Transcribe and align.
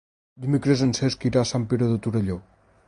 Dimecres 0.45 0.81
en 0.85 0.95
Cesc 1.01 1.29
irà 1.31 1.43
a 1.45 1.51
Sant 1.53 1.69
Pere 1.75 1.93
de 1.95 2.03
Torelló. 2.07 2.43